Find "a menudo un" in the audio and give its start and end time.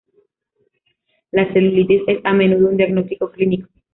2.23-2.77